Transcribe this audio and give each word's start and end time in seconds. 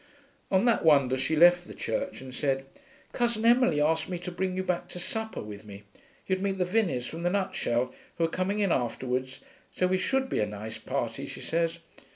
On 0.49 0.65
that 0.65 0.83
wonder 0.83 1.15
she 1.15 1.35
left 1.35 1.67
the 1.67 1.75
Church, 1.75 2.21
and 2.21 2.33
said, 2.33 2.65
'Cousin 3.13 3.45
Emily 3.45 3.79
asked 3.79 4.09
me 4.09 4.17
to 4.17 4.31
bring 4.31 4.55
you 4.57 4.63
back 4.63 4.87
to 4.89 4.99
supper 4.99 5.43
with 5.43 5.63
me. 5.63 5.83
You'd 6.25 6.41
meet 6.41 6.57
the 6.57 6.65
Vinneys, 6.65 7.05
from 7.05 7.21
the 7.21 7.29
Nutshell, 7.29 7.93
who 8.17 8.23
are 8.23 8.27
coming 8.27 8.57
in 8.57 8.71
afterwards, 8.71 9.41
so 9.75 9.85
we 9.85 9.99
should 9.99 10.27
be 10.27 10.39
a 10.39 10.47
nice 10.47 10.79
party, 10.79 11.27
she 11.27 11.41
says. 11.41 11.81